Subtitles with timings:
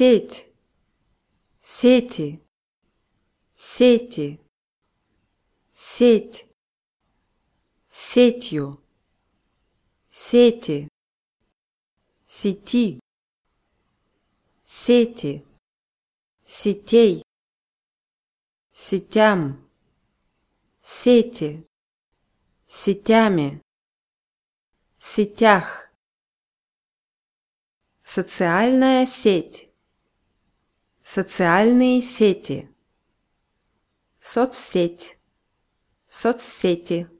[0.00, 0.48] сеть,
[1.60, 2.40] сети,
[3.54, 4.40] сети,
[5.74, 6.46] сеть,
[7.90, 8.82] сетью,
[10.10, 10.88] сети,
[12.24, 12.98] сети,
[14.64, 15.44] сети,
[16.46, 17.22] сетей,
[18.72, 19.68] сетям,
[20.80, 21.66] сети,
[22.66, 23.60] сетями,
[24.98, 25.90] сетях.
[28.02, 29.69] Социальная сеть.
[31.12, 32.70] Социальные сети.
[34.20, 35.18] Соцсеть.
[36.06, 37.10] Соцсети.